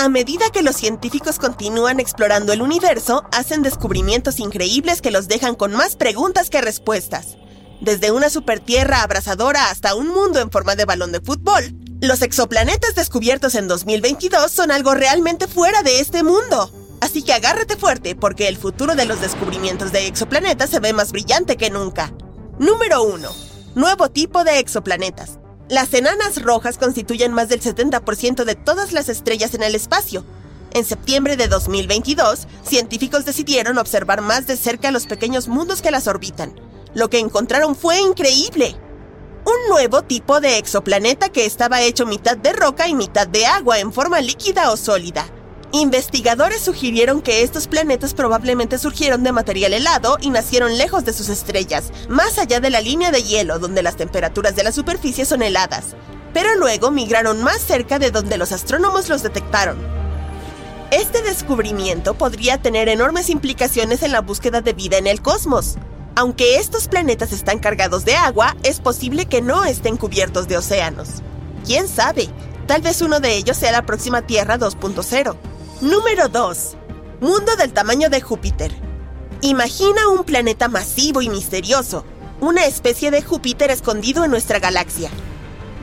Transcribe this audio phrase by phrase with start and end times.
[0.00, 5.56] A medida que los científicos continúan explorando el universo, hacen descubrimientos increíbles que los dejan
[5.56, 7.36] con más preguntas que respuestas.
[7.80, 12.94] Desde una supertierra abrasadora hasta un mundo en forma de balón de fútbol, los exoplanetas
[12.94, 16.70] descubiertos en 2022 son algo realmente fuera de este mundo.
[17.00, 21.10] Así que agárrate fuerte porque el futuro de los descubrimientos de exoplanetas se ve más
[21.10, 22.14] brillante que nunca.
[22.60, 23.28] Número 1.
[23.74, 25.40] Nuevo tipo de exoplanetas.
[25.68, 30.24] Las enanas rojas constituyen más del 70% de todas las estrellas en el espacio.
[30.72, 36.06] En septiembre de 2022, científicos decidieron observar más de cerca los pequeños mundos que las
[36.06, 36.58] orbitan.
[36.94, 38.76] Lo que encontraron fue increíble.
[39.44, 43.78] Un nuevo tipo de exoplaneta que estaba hecho mitad de roca y mitad de agua
[43.78, 45.26] en forma líquida o sólida.
[45.72, 51.28] Investigadores sugirieron que estos planetas probablemente surgieron de material helado y nacieron lejos de sus
[51.28, 55.42] estrellas, más allá de la línea de hielo donde las temperaturas de la superficie son
[55.42, 55.94] heladas,
[56.32, 59.76] pero luego migraron más cerca de donde los astrónomos los detectaron.
[60.90, 65.76] Este descubrimiento podría tener enormes implicaciones en la búsqueda de vida en el cosmos.
[66.14, 71.22] Aunque estos planetas están cargados de agua, es posible que no estén cubiertos de océanos.
[71.66, 72.30] ¿Quién sabe?
[72.66, 75.36] Tal vez uno de ellos sea la próxima Tierra 2.0.
[75.80, 76.76] Número 2.
[77.20, 78.72] Mundo del tamaño de Júpiter.
[79.42, 82.04] Imagina un planeta masivo y misterioso,
[82.40, 85.08] una especie de Júpiter escondido en nuestra galaxia.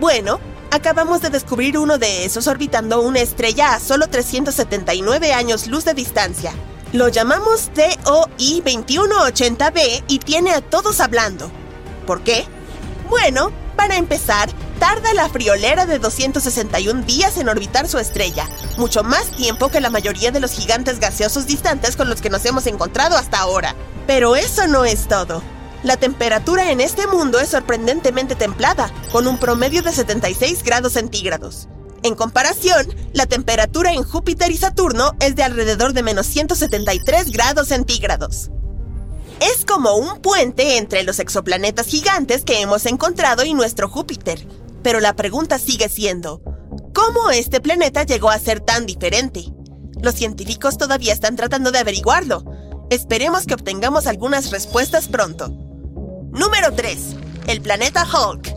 [0.00, 0.40] Bueno,
[0.72, 5.94] acabamos de descubrir uno de esos orbitando una estrella a solo 379 años luz de
[5.94, 6.52] distancia.
[6.92, 11.48] Lo llamamos TOI 2180b y tiene a todos hablando.
[12.04, 12.46] ¿Por qué?
[13.08, 14.48] Bueno, para empezar,
[14.84, 18.46] tarda la friolera de 261 días en orbitar su estrella,
[18.76, 22.44] mucho más tiempo que la mayoría de los gigantes gaseosos distantes con los que nos
[22.44, 23.74] hemos encontrado hasta ahora.
[24.06, 25.42] Pero eso no es todo.
[25.84, 31.66] La temperatura en este mundo es sorprendentemente templada, con un promedio de 76 grados centígrados.
[32.02, 37.68] En comparación, la temperatura en Júpiter y Saturno es de alrededor de menos 173 grados
[37.68, 38.50] centígrados.
[39.40, 44.46] Es como un puente entre los exoplanetas gigantes que hemos encontrado y nuestro Júpiter.
[44.84, 46.42] Pero la pregunta sigue siendo,
[46.94, 49.46] ¿cómo este planeta llegó a ser tan diferente?
[50.02, 52.44] Los científicos todavía están tratando de averiguarlo.
[52.90, 55.48] Esperemos que obtengamos algunas respuestas pronto.
[56.32, 56.98] Número 3.
[57.46, 58.54] El planeta Hulk.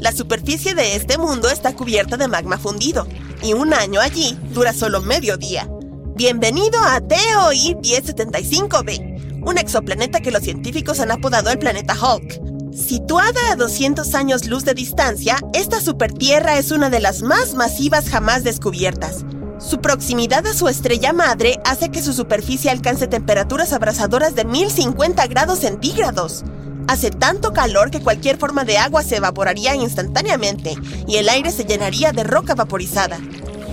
[0.00, 3.06] La superficie de este mundo está cubierta de magma fundido,
[3.42, 5.66] y un año allí dura solo medio día.
[6.14, 12.49] Bienvenido a TOI 1075b, un exoplaneta que los científicos han apodado el planeta Hulk.
[12.80, 18.08] Situada a 200 años luz de distancia, esta supertierra es una de las más masivas
[18.08, 19.24] jamás descubiertas.
[19.58, 25.26] Su proximidad a su estrella madre hace que su superficie alcance temperaturas abrasadoras de 1050
[25.26, 26.42] grados centígrados.
[26.88, 30.74] Hace tanto calor que cualquier forma de agua se evaporaría instantáneamente
[31.06, 33.18] y el aire se llenaría de roca vaporizada.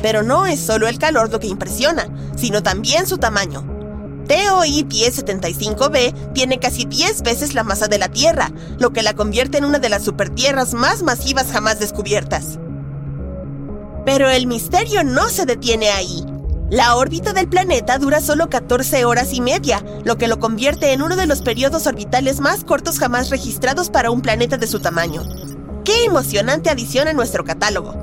[0.01, 3.76] Pero no es solo el calor lo que impresiona, sino también su tamaño.
[4.27, 9.57] TOI 1075b tiene casi 10 veces la masa de la Tierra, lo que la convierte
[9.57, 12.59] en una de las supertierras más masivas jamás descubiertas.
[14.05, 16.25] Pero el misterio no se detiene ahí.
[16.69, 21.01] La órbita del planeta dura solo 14 horas y media, lo que lo convierte en
[21.01, 25.23] uno de los periodos orbitales más cortos jamás registrados para un planeta de su tamaño.
[25.85, 27.93] ¡Qué emocionante adición a nuestro catálogo!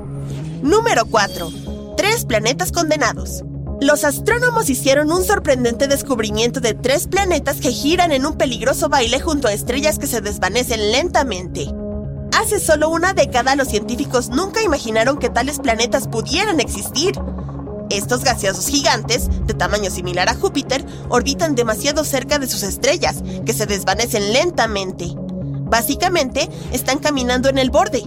[0.63, 1.51] Número 4.
[1.95, 3.43] Tres planetas condenados.
[3.81, 9.19] Los astrónomos hicieron un sorprendente descubrimiento de tres planetas que giran en un peligroso baile
[9.19, 11.67] junto a estrellas que se desvanecen lentamente.
[12.31, 17.13] Hace solo una década los científicos nunca imaginaron que tales planetas pudieran existir.
[17.89, 23.53] Estos gaseosos gigantes, de tamaño similar a Júpiter, orbitan demasiado cerca de sus estrellas, que
[23.53, 25.13] se desvanecen lentamente.
[25.15, 28.03] Básicamente, están caminando en el borde.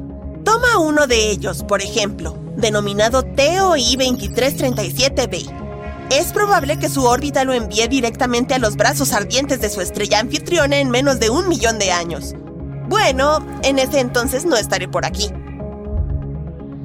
[0.49, 6.09] Toma uno de ellos, por ejemplo, denominado TOI 2337b.
[6.11, 10.21] Es probable que su órbita lo envíe directamente a los brazos ardientes de su estrella
[10.21, 12.35] anfitriona en menos de un millón de años.
[12.89, 15.31] Bueno, en ese entonces no estaré por aquí.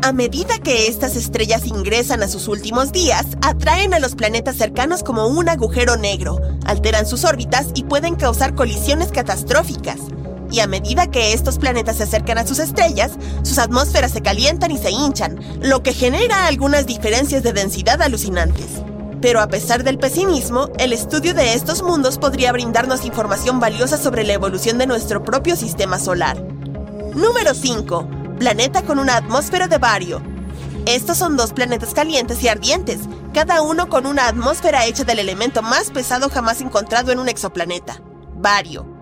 [0.01, 5.03] A medida que estas estrellas ingresan a sus últimos días, atraen a los planetas cercanos
[5.03, 10.01] como un agujero negro, alteran sus órbitas y pueden causar colisiones catastróficas.
[10.53, 14.69] Y a medida que estos planetas se acercan a sus estrellas, sus atmósferas se calientan
[14.69, 18.67] y se hinchan, lo que genera algunas diferencias de densidad alucinantes.
[19.19, 24.23] Pero a pesar del pesimismo, el estudio de estos mundos podría brindarnos información valiosa sobre
[24.23, 26.39] la evolución de nuestro propio sistema solar.
[27.15, 28.07] Número 5.
[28.37, 30.21] Planeta con una atmósfera de bario.
[30.85, 32.99] Estos son dos planetas calientes y ardientes,
[33.33, 38.01] cada uno con una atmósfera hecha del elemento más pesado jamás encontrado en un exoplaneta,
[38.35, 38.92] bario.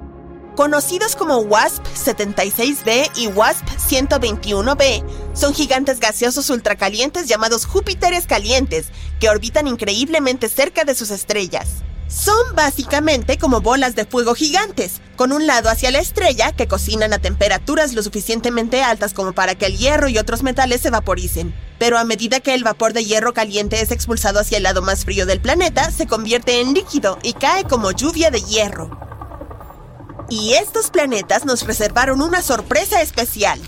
[0.56, 5.04] Conocidos como WASP-76b y WASP-121b,
[5.34, 8.88] son gigantes gaseosos ultracalientes llamados Júpiteres calientes,
[9.22, 11.68] que orbitan increíblemente cerca de sus estrellas.
[12.10, 17.14] Son básicamente como bolas de fuego gigantes, con un lado hacia la estrella que cocinan
[17.14, 21.56] a temperaturas lo suficientemente altas como para que el hierro y otros metales se vaporicen.
[21.80, 25.06] Pero a medida que el vapor de hierro caliente es expulsado hacia el lado más
[25.06, 29.11] frío del planeta, se convierte en líquido y cae como lluvia de hierro.
[30.32, 33.62] Y estos planetas nos reservaron una sorpresa especial.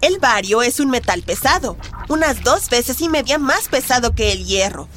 [0.00, 1.76] El bario es un metal pesado,
[2.08, 4.88] unas dos veces y media más pesado que el hierro,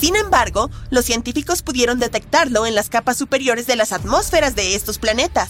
[0.00, 4.98] sin embargo, los científicos pudieron detectarlo en las capas superiores de las atmósferas de estos
[4.98, 5.48] planetas.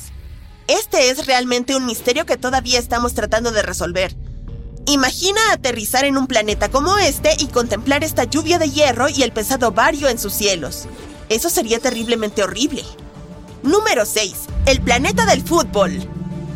[0.68, 4.16] Este es realmente un misterio que todavía estamos tratando de resolver.
[4.86, 9.32] Imagina aterrizar en un planeta como este y contemplar esta lluvia de hierro y el
[9.32, 10.86] pesado bario en sus cielos.
[11.28, 12.84] Eso sería terriblemente horrible.
[13.62, 14.34] Número 6.
[14.66, 16.08] El planeta del fútbol.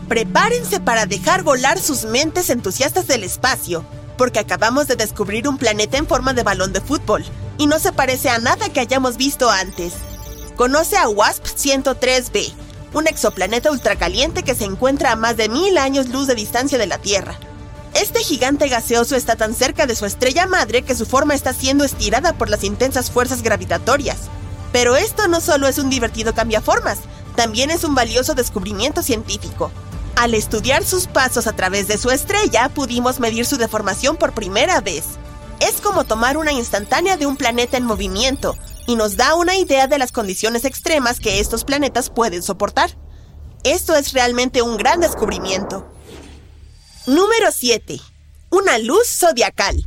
[0.08, 3.84] Prepárense para dejar volar sus mentes entusiastas del espacio,
[4.16, 7.24] porque acabamos de descubrir un planeta en forma de balón de fútbol,
[7.58, 9.94] y no se parece a nada que hayamos visto antes.
[10.56, 12.52] Conoce a WASP-103b,
[12.94, 16.86] un exoplaneta ultracaliente que se encuentra a más de mil años luz de distancia de
[16.86, 17.36] la Tierra.
[17.94, 21.84] Este gigante gaseoso está tan cerca de su estrella madre que su forma está siendo
[21.84, 24.18] estirada por las intensas fuerzas gravitatorias.
[24.72, 26.98] Pero esto no solo es un divertido cambiaformas,
[27.36, 29.70] también es un valioso descubrimiento científico.
[30.16, 34.80] Al estudiar sus pasos a través de su estrella, pudimos medir su deformación por primera
[34.80, 35.04] vez.
[35.60, 39.86] Es como tomar una instantánea de un planeta en movimiento y nos da una idea
[39.86, 42.96] de las condiciones extremas que estos planetas pueden soportar.
[43.64, 45.86] Esto es realmente un gran descubrimiento.
[47.06, 48.00] Número 7.
[48.50, 49.86] Una luz zodiacal.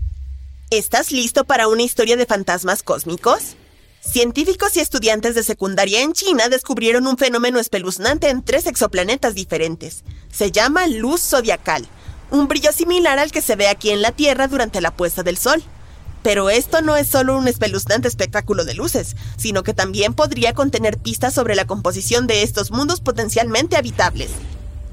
[0.70, 3.56] ¿Estás listo para una historia de fantasmas cósmicos?
[4.06, 10.04] Científicos y estudiantes de secundaria en China descubrieron un fenómeno espeluznante en tres exoplanetas diferentes.
[10.32, 11.88] Se llama luz zodiacal
[12.32, 15.38] un brillo similar al que se ve aquí en la Tierra durante la puesta del
[15.38, 15.64] sol.
[16.24, 20.98] Pero esto no es solo un espeluznante espectáculo de luces, sino que también podría contener
[20.98, 24.32] pistas sobre la composición de estos mundos potencialmente habitables.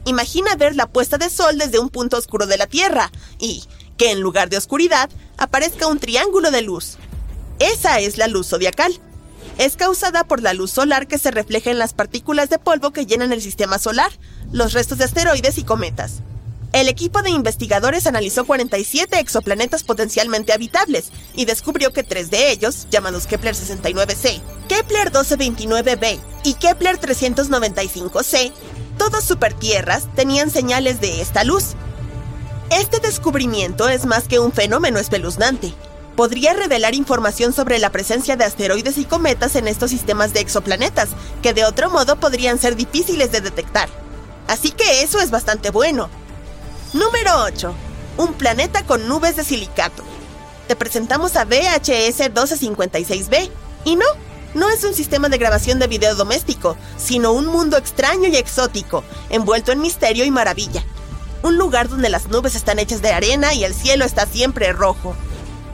[0.04, 3.64] Imagina ver la puesta de sol desde un punto oscuro de la Tierra y
[3.96, 5.08] que en lugar de oscuridad
[5.38, 6.98] aparezca un triángulo de luz.
[7.58, 8.98] Esa es la luz zodiacal.
[9.58, 13.06] Es causada por la luz solar que se refleja en las partículas de polvo que
[13.06, 14.10] llenan el sistema solar,
[14.50, 16.22] los restos de asteroides y cometas.
[16.72, 22.86] El equipo de investigadores analizó 47 exoplanetas potencialmente habitables y descubrió que tres de ellos,
[22.90, 28.52] llamados Kepler 69c, Kepler 1229b y Kepler 395c,
[28.96, 31.74] todos supertierras, tenían señales de esta luz.
[32.70, 35.74] Este descubrimiento es más que un fenómeno espeluznante.
[36.16, 41.10] Podría revelar información sobre la presencia de asteroides y cometas en estos sistemas de exoplanetas,
[41.42, 43.88] que de otro modo podrían ser difíciles de detectar.
[44.46, 46.10] Así que eso es bastante bueno.
[46.92, 47.74] Número 8.
[48.18, 50.02] Un planeta con nubes de silicato.
[50.68, 53.50] Te presentamos a VHS 1256b.
[53.84, 54.04] Y no,
[54.54, 59.02] no es un sistema de grabación de video doméstico, sino un mundo extraño y exótico,
[59.30, 60.84] envuelto en misterio y maravilla.
[61.42, 65.16] Un lugar donde las nubes están hechas de arena y el cielo está siempre rojo.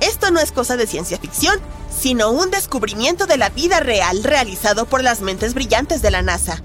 [0.08, 1.58] Esto no es cosa de ciencia ficción,
[1.90, 6.62] sino un descubrimiento de la vida real realizado por las mentes brillantes de la NASA.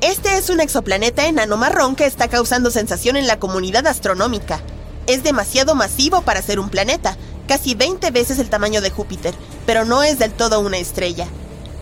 [0.00, 4.62] Este es un exoplaneta enano marrón que está causando sensación en la comunidad astronómica.
[5.06, 9.34] Es demasiado masivo para ser un planeta, casi 20 veces el tamaño de Júpiter,
[9.66, 11.26] pero no es del todo una estrella.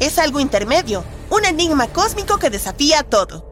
[0.00, 3.46] Es algo intermedio, un enigma cósmico que desafía todo.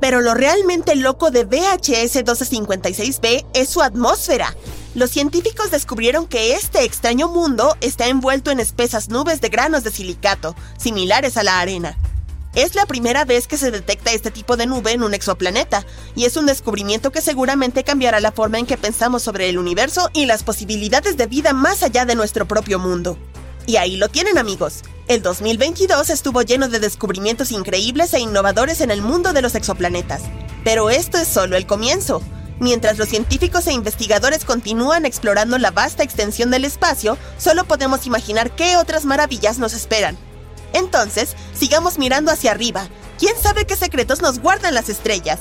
[0.00, 4.56] Pero lo realmente loco de VHS 1256b es su atmósfera.
[4.96, 9.90] Los científicos descubrieron que este extraño mundo está envuelto en espesas nubes de granos de
[9.90, 11.98] silicato, similares a la arena.
[12.54, 15.84] Es la primera vez que se detecta este tipo de nube en un exoplaneta,
[16.14, 20.08] y es un descubrimiento que seguramente cambiará la forma en que pensamos sobre el universo
[20.14, 23.18] y las posibilidades de vida más allá de nuestro propio mundo.
[23.66, 24.80] Y ahí lo tienen amigos.
[25.08, 30.22] El 2022 estuvo lleno de descubrimientos increíbles e innovadores en el mundo de los exoplanetas.
[30.64, 32.22] Pero esto es solo el comienzo.
[32.58, 38.50] Mientras los científicos e investigadores continúan explorando la vasta extensión del espacio, solo podemos imaginar
[38.56, 40.16] qué otras maravillas nos esperan.
[40.72, 45.38] Entonces, sigamos mirando hacia arriba, ¿Quién sabe qué secretos nos guardan las estrellas?